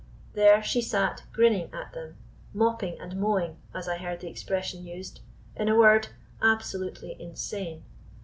There 0.33 0.63
she 0.63 0.81
sat 0.81 1.25
grinning 1.31 1.69
at 1.71 1.93
them, 1.93 2.17
mopping 2.55 2.99
and 2.99 3.15
mowing, 3.17 3.57
as 3.71 3.87
I 3.87 3.97
heard 3.99 4.19
the 4.21 4.29
expression 4.29 4.83
used; 4.83 5.19
in 5.55 5.69
a 5.69 5.77
word, 5.77 6.07
absolutely 6.41 7.15
insane. 7.21 7.83